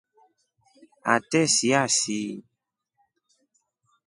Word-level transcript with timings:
Ate 1.13 1.41
siasii. 1.55 2.27